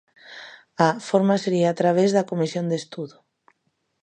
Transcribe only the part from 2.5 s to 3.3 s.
de estudo.